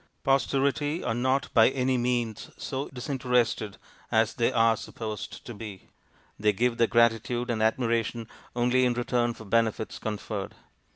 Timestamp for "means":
1.95-2.49